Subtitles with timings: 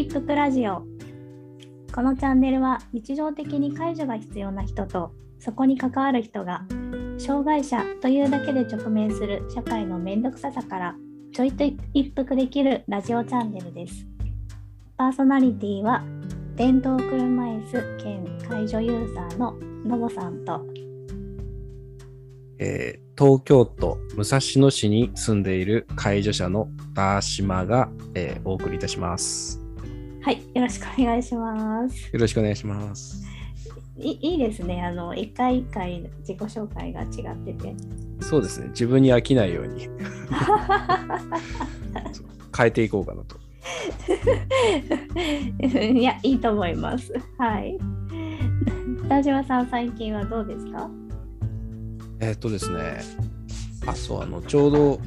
[0.00, 0.82] 一服ラジオ。
[1.94, 6.64] このチャンネルは日常的に介助が必要な人とそこに関わる人が
[7.18, 10.96] 障害者というだけで直面する社会のめんどくささから
[11.34, 14.06] ちょいと一服できるラジオチャンネルです。
[14.96, 16.02] パーソナリティは
[16.56, 19.52] 電動車椅子兼介助ユーザーの
[19.84, 20.64] のぼさんと。
[22.58, 29.59] えー東京都武蔵野市に住んでいる介助者のダーシマが、えーお送りいたします。
[30.22, 33.24] はいよろしくお願いしますよろしくお願いします。
[33.98, 37.08] いいいですねあの一回一回自己紹介が違っ
[37.44, 37.74] てて
[38.22, 39.88] そうですね、自分に飽きないように
[42.56, 43.36] 変えていこうかなと。
[45.66, 47.12] いや、いいと思います。
[47.38, 47.78] はい。
[49.08, 50.90] 田島さん、最近はどうですか？
[52.20, 53.00] えーっとですね、
[53.86, 55.00] あ、そう、あの、ちょうど、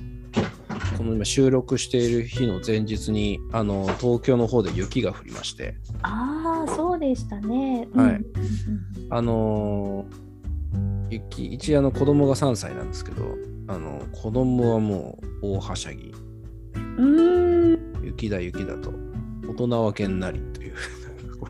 [0.98, 7.88] この今収録している日の前日に、あの、東京の方で雪が降りまして、ああ、そうでしたね。
[7.96, 8.12] はい。
[8.16, 8.26] うん
[9.10, 10.24] あのー
[11.14, 16.14] 雪、一応あの子供が3歳なんですけど、あの、子供はもう大はしゃぎ、
[16.98, 18.04] うん。
[18.04, 18.92] 雪だ雪だと、
[19.48, 20.74] 大人はけんなりという、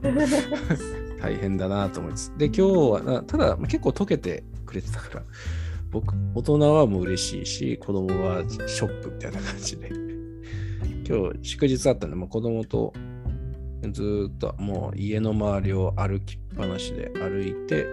[1.22, 2.34] 大変だなと思います。
[2.38, 5.24] で、今日はな、ただまあ結構溶けてくれてたから、
[5.94, 9.92] 僕、大人はもう嬉しいし、子供はショックみたいな感じで、
[11.08, 12.94] 今日祝日あったんで、まあ、子供と
[13.92, 17.86] ずっともう家の周りを歩きっぱなしで歩いて、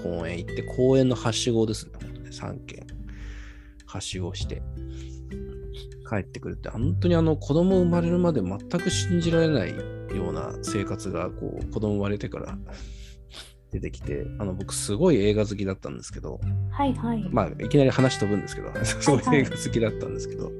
[0.00, 2.86] 公園行って、公園のはしごですね、本当に3軒、
[3.84, 4.62] はしごして、
[6.08, 12.56] 帰ってくるって、本当にあの子供生まれるまで全く信じられないような生活がこう子供生まれてから
[13.70, 16.40] 出てきて、あの僕すごい映画好きだったんですけど、
[16.70, 17.24] はいはい。
[17.30, 20.50] まあいきなり話飛ぶんですけど、すごい 映画好きだったんですけど、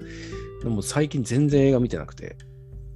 [0.63, 2.37] でも最近全然映画見てなくて、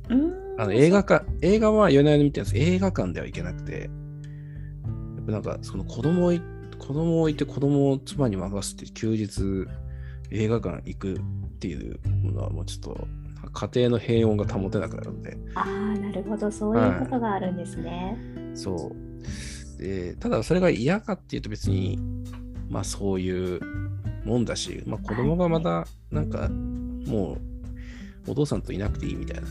[0.08, 6.40] うーんあの映画館、映画は夜な夜な見てるんです映画館では行けなくて、やっぱなんかその子供をい
[6.78, 9.66] 子供を置いて子供を妻に任せて休日
[10.30, 11.20] 映画館行くっ
[11.58, 11.98] ていう
[12.32, 13.08] のはもうちょっと
[13.52, 18.18] 家庭の平穏が保てなくなるので、ああ、なるほど、そういうことがあるんですね。
[18.54, 18.96] そう。
[19.78, 21.98] で、ただそれが嫌かっていうと別に、
[22.68, 23.60] まあそういう
[24.24, 27.38] もんだし、まあ子供がまたなんかも
[28.26, 29.46] うお父さんといなくていいみたいな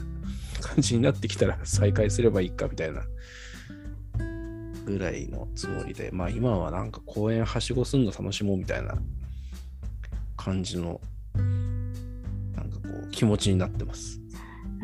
[0.61, 3.03] 感じになってきたら再会すればいいかみたいな
[4.85, 8.95] ぐらいのつもりで、まあ今はなんか公園はしごすんの楽しもうみたいな
[10.35, 10.99] 感じの
[11.35, 14.22] なんかこう気持ちになってます。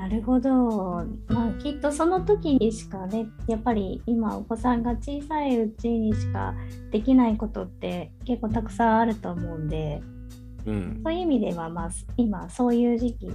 [0.10, 1.06] なるほど。
[1.28, 6.56] まあ、きっとその時にしかね、やっぱり今お子さんが小さいうちにしか
[6.90, 10.02] できないことって結構たくさんあると思うんで、
[10.66, 11.02] うん。
[11.04, 13.28] そういう意味では、まあ、今そういう時期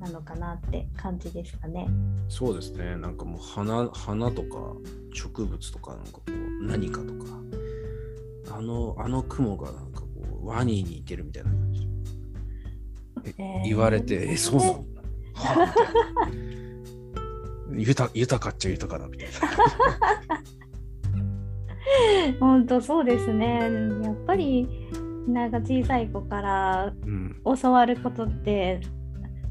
[0.00, 1.86] なのかなって感じですかね。
[2.30, 2.96] そうですね。
[2.96, 4.48] なんかもう花花とか
[5.12, 10.06] 植物とかなんかこう何かとかあのあの雲がなんかこ
[10.42, 11.86] うワニに似てるみたいな感じで
[13.38, 14.84] ええー言われて、え、そうなの？
[17.70, 19.32] 豊豊かっちゃ豊かだみたいな。
[22.40, 23.60] 本当そうですね。
[24.02, 24.68] やっぱり
[25.28, 27.40] なんか小さい子からうん。
[27.60, 28.80] 教わることって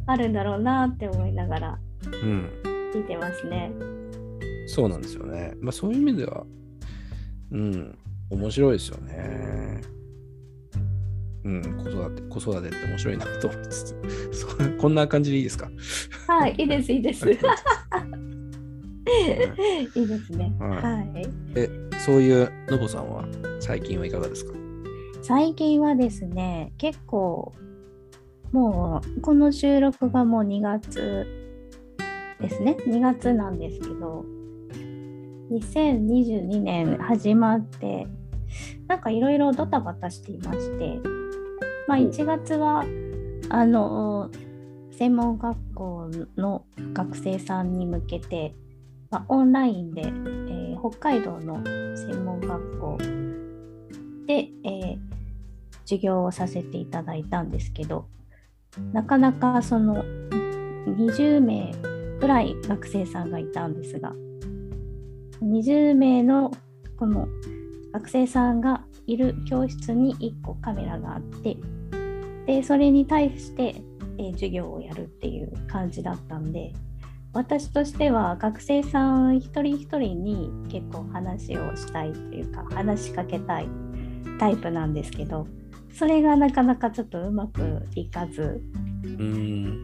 [0.06, 1.80] あるんだろうなって思いながら
[2.24, 2.50] うん。
[2.94, 3.72] 聞いてますね。
[4.68, 5.54] そうなんですよね。
[5.60, 6.46] まあそういう意味では、
[7.52, 7.98] うん、
[8.30, 9.82] 面白いですよね。
[11.46, 13.96] うん、子育て、子育てって面白いなと思いつつ、
[14.80, 15.70] こんな感じでいいですか？
[16.28, 17.30] はい、いいです、いいです。
[17.30, 17.38] いい
[20.08, 20.54] ですね。
[20.60, 21.28] はいはい。
[21.56, 23.26] え、そういうのぼさんは
[23.60, 24.54] 最近はいかがですか？
[25.22, 27.54] 最近はですね、結構、
[28.52, 31.26] もう、この収録がもう2月
[32.40, 32.78] ですね。
[32.88, 34.26] 2月なんですけど、
[35.52, 38.08] 2022年始まって、
[38.88, 41.00] なんかいろいろドタバタしていまして、
[41.88, 42.86] まあ1月は、
[43.50, 44.30] あの、
[44.92, 48.56] 専門学校の学生さんに向けて、
[49.10, 51.64] まあ、オンラインで、えー北海道の
[51.96, 52.98] 専門学校
[54.28, 55.14] で、えー
[55.86, 58.08] 授業をさせていただいたんですけど
[58.92, 60.04] なかなかその
[60.88, 61.74] 20名
[62.20, 64.14] くらい学生さんがいたんですが
[65.42, 66.52] 20名の
[66.98, 67.28] この
[67.94, 71.58] 学生さんがいる教室に1個カメラがあって
[72.46, 73.76] でそれに対して、
[74.18, 76.74] えー授業をやるっていう感じだったんで
[77.34, 83.68] 私としては学生さん一人一人に結構話をしたいというか話しかけたい
[84.40, 85.48] タイプなんですけど
[85.94, 88.62] それがなかなかちょっとうまくいかず。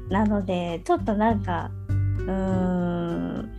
[0.09, 1.69] なのでちょっとなんか
[2.19, 3.49] うーん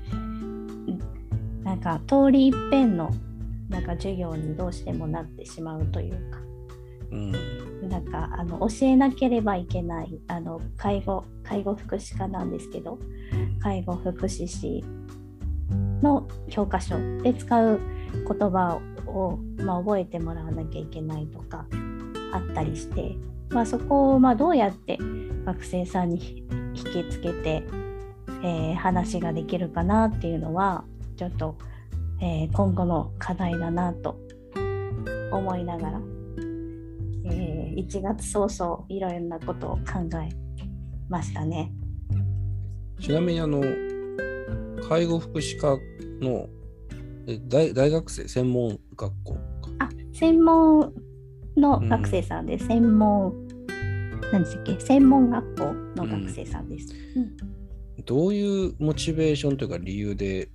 [1.62, 3.10] なんか通り一遍の
[3.70, 6.38] なんか授業にどうしてもなってしまうというか
[7.12, 7.32] うん。
[7.88, 12.98] なんかあの教えなければいけないあの介護介護福祉科なんですけど
[13.60, 14.84] 介護福祉士
[16.02, 17.80] の教科書で使う
[18.12, 21.66] 言葉を、まあ、覚えてもらわなきゃいけないとか
[22.32, 23.16] あったりして、
[23.50, 24.98] まあ、そこをまあどうやって
[25.44, 26.44] 学生さんに
[26.74, 27.64] 引きつけて、
[28.42, 30.84] えー話ができるかなっていうのは
[31.16, 31.56] ちょっと、
[32.20, 34.18] えー今後の課題だなと
[35.32, 36.00] 思いながら、
[37.26, 39.82] えー1月早々いろいろなことを考
[40.18, 40.28] え
[41.08, 41.72] ましたね。
[43.00, 43.62] ちなみにあの
[44.88, 45.78] 介護福祉科
[46.20, 46.48] の
[47.26, 49.40] え大大学生専門学校か？
[49.78, 50.92] あ専門
[51.56, 52.66] の学生さんです。
[52.66, 53.32] 専門
[54.32, 54.78] 何でしたっけ？
[54.80, 56.94] 専門学校の学生さんです。
[57.16, 57.36] うん
[58.06, 60.48] どういうモチベーションというか理由で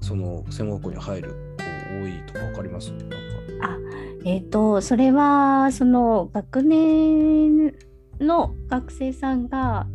[0.00, 1.56] その専門学校に入る
[1.90, 2.90] 子多いとか分かります？
[2.92, 3.16] なんか。
[3.62, 3.78] あ
[4.24, 7.74] えっ、とそれはその学年
[8.20, 9.86] の学生さんが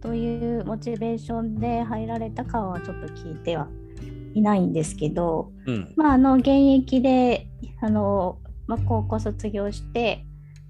[0.00, 3.68] どういうモチベーションで入られたかはちょっと聞いては
[4.34, 5.92] いないんですけど、うん。
[5.96, 7.48] まあ、あの現役で
[7.80, 10.24] あの、まあ、高校卒業して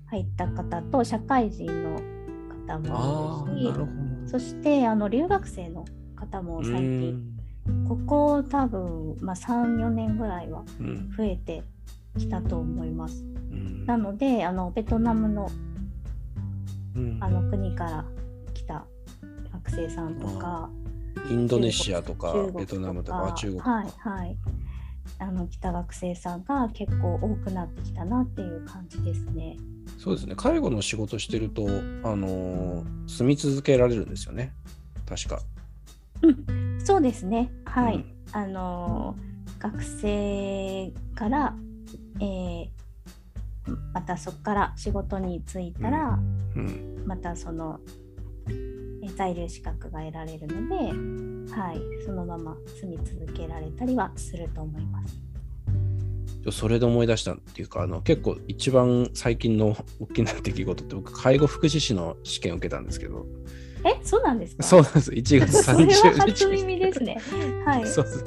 [0.06, 2.00] 入った方と社会人の
[2.68, 3.74] 方あもいる
[4.26, 5.84] しそしてあの留学生の
[6.14, 7.35] 方も最近
[7.88, 11.10] ここ多分、まあ、34年ぐらいはうん。
[11.16, 11.62] 増えて
[12.18, 13.24] きたと思います。
[13.50, 13.86] うん。
[13.86, 15.50] なのであのベトナムの
[16.94, 17.18] うん。
[17.20, 18.04] あの国から
[18.54, 18.84] 来た
[19.52, 20.70] 学生さんとか
[21.30, 23.86] インドネシアとかベトナムとかあ中国とか、はい。
[23.98, 24.36] はい
[25.18, 29.56] あの来た学生さんが結構多くなってきたなっていう感じですね。
[29.98, 30.34] そうですね。
[30.36, 31.62] 介護の仕事してると
[32.02, 34.52] あのー住み続けられるんですよね。
[35.08, 35.40] 確か
[36.86, 37.50] そうですね。
[37.64, 38.04] はい、うん。
[38.30, 39.16] あの
[39.58, 41.54] 学生から、
[42.20, 42.68] えー
[43.92, 46.20] またそこから仕事に就いたら、
[46.54, 47.02] うん。
[47.04, 47.80] またその
[49.02, 55.20] え在留資格が得られるので、はい、そのまま住み続けられたりはすると思います。
[56.52, 63.26] それで思い出したっていうかあの結構一番最近の大きな出来事って僕介護福祉士の試験を受けたんですけど
[63.88, 64.62] え、そうなんですか？
[64.62, 65.10] そうなんです。
[65.12, 67.18] 1月 それは30初日耳ですね。
[67.64, 67.86] はい。
[67.86, 68.24] そうそう。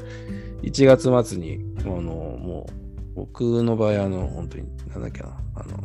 [0.63, 2.73] 1月末にあのもう
[3.15, 5.29] 僕の場合あの本当になんだっけな。
[5.55, 5.77] あの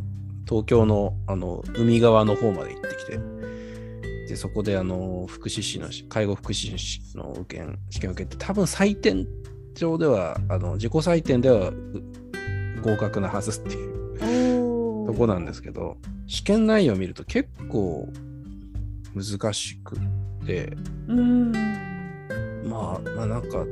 [0.47, 3.19] 東京のあの海側の方まで行ってきて。
[4.27, 9.27] でそこであの福祉士の介護福祉士の受験試験を受けて多分採点
[9.75, 11.75] 上ではあの自己採点ではう
[12.81, 13.85] 合格なはずってい
[14.57, 18.09] うおとこなんですけど試験内容を見ると結構
[19.15, 19.95] 難しく
[20.45, 20.65] て
[21.07, 21.51] うーん。
[22.67, 23.67] まあ、まあなんか、う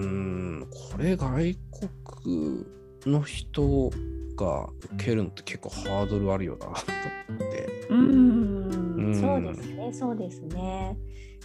[0.00, 1.56] ーん、これ外
[2.24, 2.66] 国
[3.06, 3.90] の人
[4.36, 6.74] が受けるのって結構ハードルあるよなと思
[7.36, 7.86] って。
[7.90, 9.14] うん。
[9.14, 9.92] そうですね。
[9.92, 10.96] そうですね。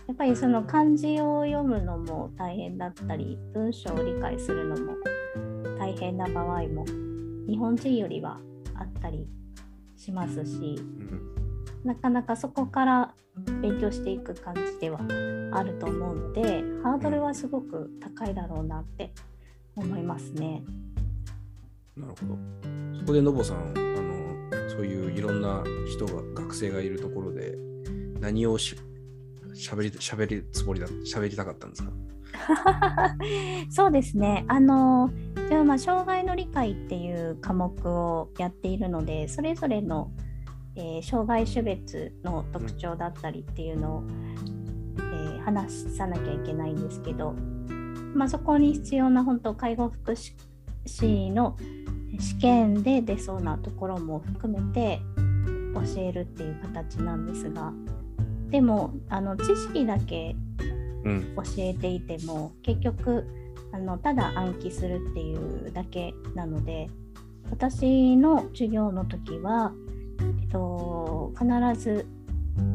[0.08, 4.94] やっぱりその漢字を読むのも大変だったり、文章を理解するのも
[5.78, 6.86] 大変な場合も
[7.48, 8.40] 日本人よりは
[8.74, 9.28] あったり
[9.98, 11.37] しますし、うん
[11.84, 13.14] なかなかそこから
[13.62, 15.00] 勉強していく感じでは
[15.54, 19.12] あると思うので、ハードルはすごく高いだろうなって
[19.76, 20.64] 思いますね。
[21.96, 22.38] なるほど。
[23.00, 27.58] そこでのぼさん、あの、そういういろんな人が、学生がいるところで、
[28.20, 28.76] 何をし
[29.54, 31.92] しゃべり、しゃべりつもりだ、しゃべりたかったんですか？
[33.70, 34.46] そうですね。
[34.48, 35.10] あの、
[35.50, 40.12] じゃあまあ障害の理解っていう科目をやっているので、それぞれの、
[40.78, 44.04] えー障害種別の特徴だったりっていうのを、
[44.98, 47.34] えー話さなきゃいけないんですけど、
[48.14, 50.34] まあ、そこに必要な本当介護福祉
[50.86, 51.56] 士の
[52.20, 55.00] 試験で出そうなところも含めて
[55.74, 57.72] 教えるっていう形なんですが
[58.50, 60.36] でもあの知識だけ
[61.06, 61.36] うん。
[61.36, 63.26] 教えていても結局
[63.72, 66.90] あのただ暗記するっていうだけなので
[67.50, 69.72] 私の授業の時は、
[70.52, 72.06] と、必ず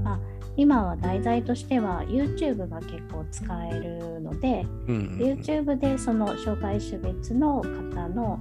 [0.04, 0.18] あ
[0.56, 5.38] 今は題材としては YouTube が結構使えるので、うんうんうん。
[5.38, 8.38] YouTube でその障害種別の方の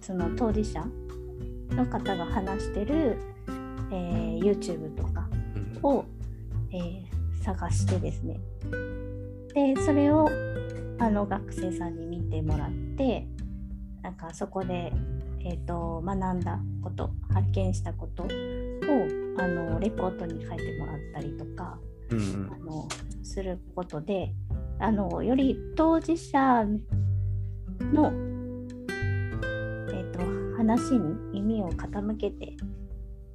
[0.00, 0.84] その当事者
[1.70, 3.18] の方が話してる、
[3.92, 6.04] えー YouTube とかうんを、
[6.72, 7.10] えー
[7.42, 8.38] 探してですね
[9.54, 10.28] でそれを
[10.98, 13.26] あの学生さんに見てもらって
[14.02, 14.92] なんかそこで、
[15.44, 18.24] えー、と学んだこと発見したこと
[18.90, 21.78] をあのレポートに書いてもらったりとか
[22.10, 22.52] うんうん。
[22.52, 22.88] あの
[23.22, 24.34] することで
[24.78, 26.64] あのより当事者
[27.92, 28.12] の、
[28.88, 30.20] えー、と
[30.56, 32.56] 話に耳を傾けて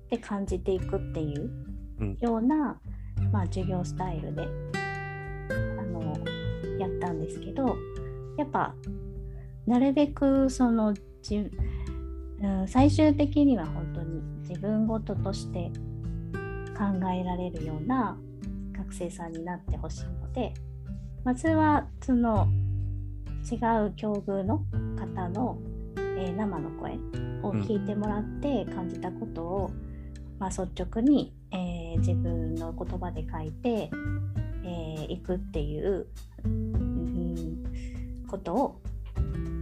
[0.09, 1.49] で感じていくっていう
[1.99, 2.17] うん。
[2.19, 2.79] ような、
[3.31, 6.01] まあ、授業スタイルであの
[6.77, 7.77] やったんですけど
[8.37, 8.75] やっぱ
[9.65, 11.49] なるべくそのじ、
[12.41, 15.71] うん、最終的には本当に自分ごととして
[16.77, 18.17] 考えられるような
[18.77, 20.53] 学生さんになってほしいので
[21.23, 22.47] まずはその
[23.49, 23.55] 違
[23.87, 24.65] う境遇の
[24.97, 25.57] 方の、
[25.97, 26.93] えー生の声
[27.43, 29.71] を聞いてもらって感じたことを、
[30.39, 33.89] まあ、率直に、えー自分の言葉で書いてい、
[34.63, 36.07] えーくっていう、
[36.43, 37.63] うん、
[38.27, 38.81] ことを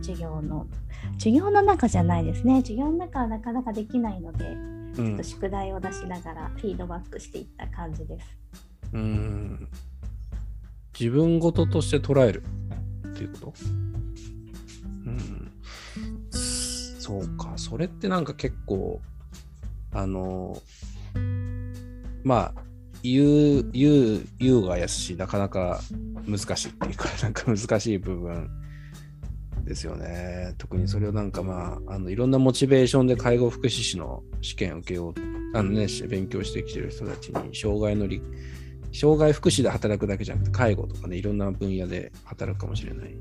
[0.03, 0.67] 授業の
[1.13, 2.61] 授業の中じゃないですね。
[2.61, 8.37] 授業の中はなかなかできないのでうちょっんと宿題を出しながらフィードバックしていった感じです。
[8.93, 9.67] うん。
[10.97, 12.43] 自分事として捉える
[13.07, 13.53] っていうこと？
[15.05, 15.51] うん。
[16.31, 17.53] そうか。
[17.55, 19.01] それってなんか結構
[19.91, 20.61] あの
[22.23, 22.61] まあ
[23.03, 25.81] 言う言う言うがやすしなかなか
[26.25, 28.49] 難しいっていうかなんか難しい部分
[29.63, 30.55] ですよね。
[30.57, 35.13] 特にそれをなんかまああのいろんなモチベーションで介護福祉士の試験を受けよう。
[35.55, 38.21] あのね勉強してきてる人たちに障害の理
[38.91, 43.15] 障害福祉で働くだけじゃなくて介護とかねいろんな分野で働くかもしれない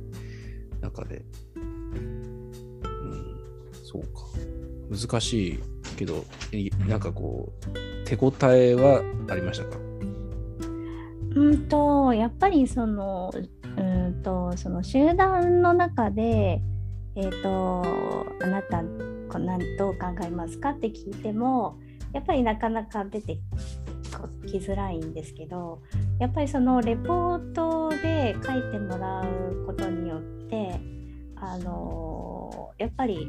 [0.81, 1.25] 中で。
[1.57, 2.53] うん。
[3.85, 4.09] そうか。
[4.91, 5.59] 難しい
[5.97, 9.79] けどいなんかこう手応えはありましたか？
[11.35, 13.33] うんとやっぱりその
[13.77, 16.61] うんとその集団の中で、
[17.15, 17.83] えー、と
[18.43, 18.83] あなた
[19.29, 21.79] こなんどう考えますかって聞いても
[22.13, 23.39] やっぱりなかなか出て
[24.47, 25.81] きづらいんですけど
[26.19, 30.79] やっぱりそのレポートで書いてもらうことによって
[31.37, 33.27] あのやっぱり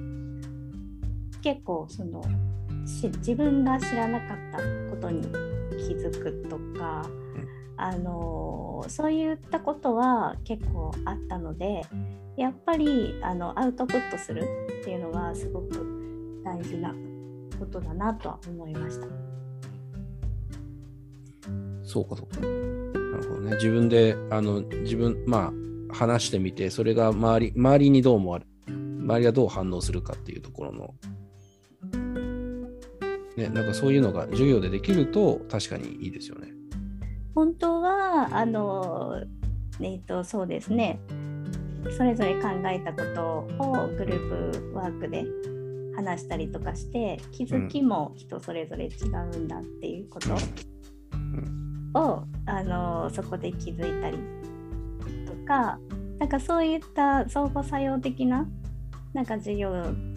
[1.42, 2.24] 結構その
[2.86, 4.58] 自分が知らなかった
[4.90, 5.22] ことに
[5.78, 7.06] 気づくとか、
[7.78, 11.82] あのそういったことは結構あったので
[12.38, 14.48] やっぱりあのアウトプットする
[14.82, 16.94] っていうのはすごく大事な
[17.60, 19.08] ことだなとは思いました。
[21.84, 22.42] そうかそうか。
[22.42, 22.48] な
[23.18, 23.56] るほどね。
[23.56, 25.52] 自分であの自分ま
[25.92, 30.94] あ話してみてそれが周り周りにどう思われ周りがどう反応するかっていうところの
[33.36, 36.53] ねなんかそういうのが授業でできると確かにいいですよね。
[37.36, 39.24] 本当はあの、
[39.80, 41.00] えー、とそうですね。
[41.98, 45.26] それぞれ考えたことをグループワークで
[45.96, 48.90] 話したりとかして気づきも人それぞれ違
[49.34, 50.34] うんだっていうこと
[52.00, 54.18] を、あのそこで気づいたり
[55.26, 55.78] とか
[56.20, 58.48] なんかそういった相互作用的な
[59.14, 59.72] なんか授業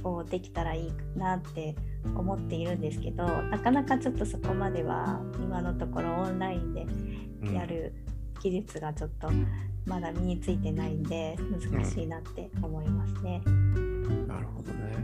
[0.05, 1.75] をできたらいいなって
[2.15, 6.87] 思っているんですけどなかなかちょっとそこまでは今のところオンラインで
[7.43, 7.93] うんやる
[8.43, 9.29] 技術がちょっと
[9.87, 11.37] まだ身についてないんで
[11.71, 13.41] 難しいなって思いますね。
[14.27, 14.97] なるほどね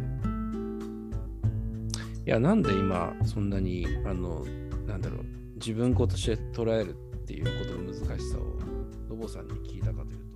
[2.24, 4.44] いやなんで今そんなにあの
[4.86, 5.24] なんだろう
[5.56, 6.94] 自分事として捉えるっ
[7.24, 8.42] ていうことの難しさを
[9.08, 10.31] ロボさんに聞いたかというと